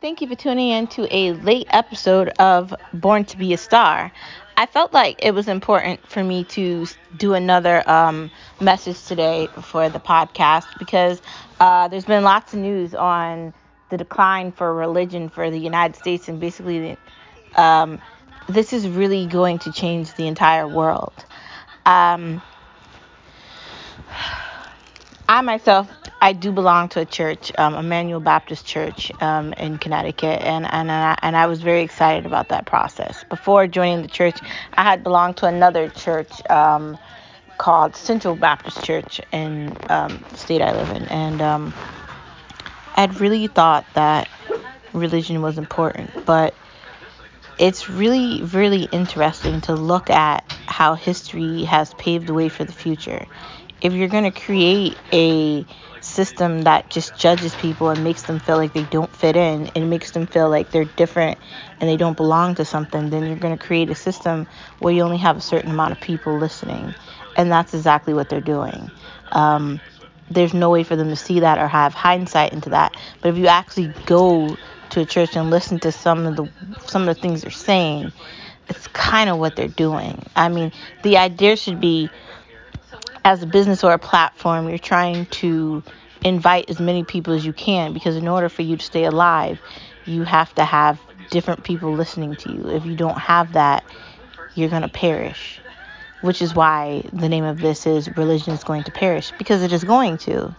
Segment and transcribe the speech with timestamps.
[0.00, 4.12] Thank you for tuning in to a late episode of Born to Be a Star.
[4.56, 6.86] I felt like it was important for me to
[7.16, 8.30] do another um,
[8.60, 11.22] message today for the podcast because
[11.58, 13.54] uh, there's been lots of news on
[13.88, 16.96] the decline for religion for the United States, and basically,
[17.56, 18.00] um,
[18.48, 21.14] this is really going to change the entire world.
[21.86, 22.42] Um,
[25.28, 25.88] I myself,
[26.24, 30.90] I do belong to a church, um, Emmanuel Baptist Church um, in Connecticut, and and
[30.90, 33.22] I, and I was very excited about that process.
[33.24, 34.38] Before joining the church,
[34.72, 36.96] I had belonged to another church um,
[37.58, 41.74] called Central Baptist Church in um, the state I live in, and um,
[42.96, 44.26] I'd really thought that
[44.94, 46.54] religion was important, but
[47.58, 52.72] it's really really interesting to look at how history has paved the way for the
[52.72, 53.26] future
[53.84, 55.66] if you're going to create a
[56.14, 59.90] system that just judges people and makes them feel like they don't fit in and
[59.90, 61.38] makes them feel like they're different
[61.80, 64.46] and they don't belong to something, then you're going to create a system
[64.78, 66.94] where you only have a certain amount of people listening.
[67.36, 68.90] And that's exactly what they're doing.
[69.32, 69.80] Um,
[70.30, 72.96] there's no way for them to see that or have hindsight into that.
[73.20, 74.56] But if you actually go
[74.90, 76.48] to a church and listen to some of the
[76.86, 78.12] some of the things they're saying,
[78.68, 80.24] it's kind of what they're doing.
[80.36, 82.10] I mean, the idea should be
[83.24, 85.82] as a business or a platform, you're trying to
[86.24, 89.60] invite as many people as you can because in order for you to stay alive,
[90.06, 91.00] you have to have
[91.30, 92.68] different people listening to you.
[92.68, 93.84] If you don't have that,
[94.54, 95.60] you're going to perish
[96.24, 99.72] which is why the name of this is religion is going to perish because it
[99.72, 100.54] is going to.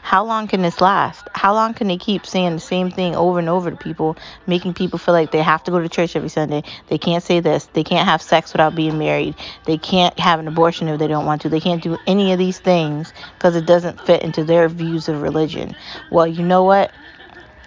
[0.00, 1.28] How long can this last?
[1.34, 4.16] How long can they keep saying the same thing over and over to people
[4.46, 6.62] making people feel like they have to go to church every sunday?
[6.86, 7.66] They can't say this.
[7.66, 9.34] They can't have sex without being married.
[9.64, 11.48] They can't have an abortion if they don't want to.
[11.48, 15.20] They can't do any of these things because it doesn't fit into their views of
[15.20, 15.74] religion.
[16.10, 16.92] Well you know what?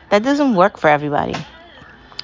[0.09, 1.35] That doesn't work for everybody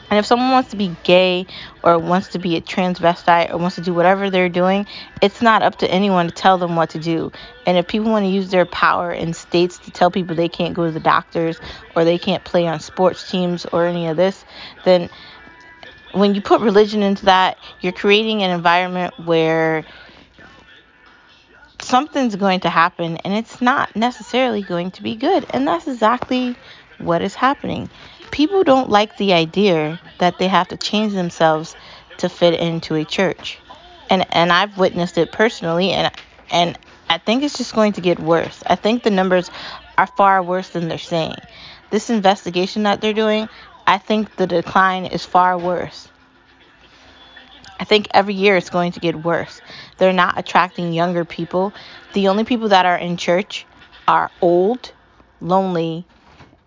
[0.10, 1.48] and if someone wants to be gay
[1.84, 4.88] or wants to be a transvestite or wants to do whatever they're doing,
[5.22, 7.32] it's not up to anyone to tell them what to do.
[7.66, 10.74] And if people want to use their power in states to tell people they can't
[10.74, 11.60] go to the doctors
[11.96, 14.46] or they can't play on sports teams or any of this,
[14.86, 15.10] then
[16.14, 19.84] when you put religion into that, you're creating an environment where
[21.82, 25.46] something's going to happen and it's not necessarily going to be good.
[25.50, 26.56] And that's exactly
[26.98, 27.90] what is happening
[28.38, 31.76] people don't like the idea that they have to change themselves
[32.18, 33.58] to fit into a church.
[34.12, 36.14] And and I've witnessed it personally and
[36.52, 36.78] and
[37.10, 38.62] I think it's just going to get worse.
[38.68, 39.50] I think the numbers
[39.98, 41.38] are far worse than they're saying.
[41.90, 43.50] This investigation that they're doing,
[43.88, 46.08] I think the decline is far worse.
[47.80, 49.62] I think every year it's going to get worse.
[49.98, 51.74] They're not attracting younger people.
[52.14, 53.66] The only people that are in church
[54.08, 54.92] are old,
[55.42, 56.06] lonely,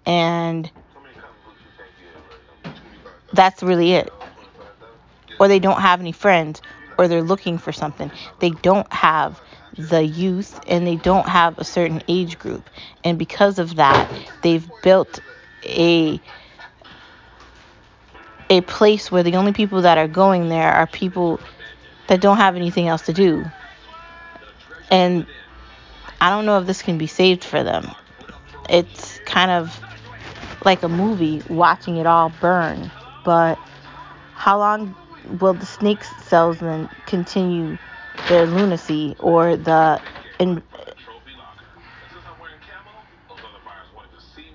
[0.04, 0.68] and
[3.32, 4.12] that's really it.
[5.38, 6.60] Or they don't have any friends,
[6.98, 8.10] or they're looking for something.
[8.40, 9.40] They don't have
[9.76, 12.68] the youth and they don't have a certain age group.
[13.04, 14.10] And because of that,
[14.42, 15.20] they've built
[15.64, 16.20] a
[18.50, 21.38] a place where the only people that are going there are people
[22.08, 23.44] that don't have anything else to do.
[24.90, 25.24] And
[26.20, 27.88] I don't know if this can be saved for them.
[28.68, 29.78] It's kind of
[30.64, 32.90] like a movie watching it all burn
[33.24, 33.58] but
[34.34, 34.94] how long
[35.38, 37.78] will the snake salesman continue
[38.28, 40.00] their lunacy or the
[40.38, 40.62] in,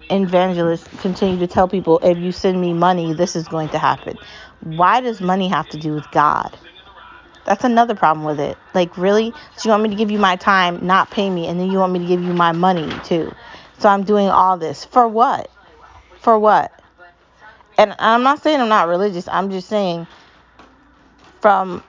[0.10, 4.18] evangelist continue to tell people if you send me money this is going to happen.
[4.62, 6.58] Why does money have to do with god?
[7.46, 8.58] That's another problem with it.
[8.74, 9.32] Like really?
[9.56, 11.80] So you want me to give you my time not pay me and then you
[11.80, 13.36] want me to give you my money too.
[13.80, 14.86] So i'm doing all this.
[14.86, 15.50] For what?
[16.22, 16.72] For what
[17.78, 19.28] and I'm not saying I'm not religious.
[19.28, 20.08] I'm just saying
[21.42, 21.84] from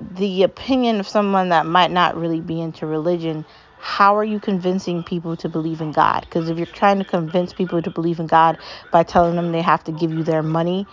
[0.00, 3.44] the opinion of someone that might not really be into religion,
[3.78, 6.22] how are you convincing people to believe in God?
[6.22, 8.58] Because if you're trying to convince people to believe in God
[8.90, 10.86] by telling them they have to give you their money,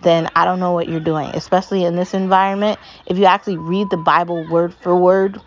[0.00, 2.80] then I don't know what you're doing, especially in this environment.
[3.06, 5.40] If you actually read the Bible word for word,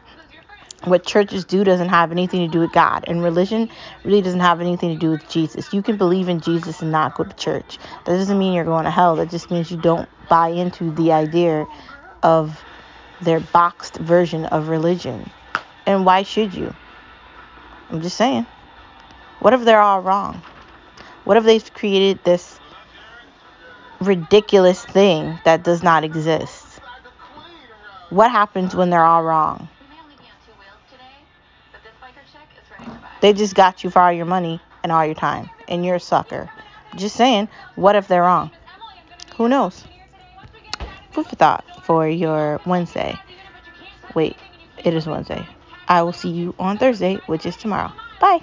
[0.86, 3.70] what churches do doesn't have anything to do with God, and religion
[4.04, 5.74] really doesn't have anything to do with Jesus.
[5.74, 7.78] You can believe in Jesus and not go to church.
[8.06, 9.16] That doesn't mean you're going to hell.
[9.16, 11.68] That just means you don't buy into the idea
[12.24, 12.64] of
[13.22, 15.30] their boxed version of religion.
[15.86, 16.74] And why should you?
[17.90, 18.46] I'm just saying.
[19.40, 20.42] What if they're all wrong?
[21.24, 22.60] What if they've created this
[24.00, 26.80] ridiculous thing that does not exist?
[28.10, 29.68] What happens when they're all wrong?
[33.26, 36.00] They just got you for all your money and all your time, and you're a
[36.00, 36.48] sucker.
[36.96, 38.52] Just saying, what if they're wrong?
[39.38, 39.84] Who knows?
[41.10, 43.20] Food for thought for your Wednesday.
[44.14, 44.36] Wait,
[44.84, 45.50] it is Wednesday.
[45.88, 47.92] I will see you on Thursday, which is tomorrow.
[48.20, 48.42] Bye.